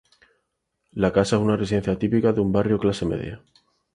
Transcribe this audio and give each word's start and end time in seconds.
La 0.93 1.13
casa 1.13 1.35
es 1.35 1.43
una 1.43 1.55
residencia 1.55 1.95
típica 1.99 2.33
de 2.33 2.41
un 2.41 2.51
barrio 2.51 2.77
de 2.77 2.81
clase 2.81 3.05
media. 3.05 3.43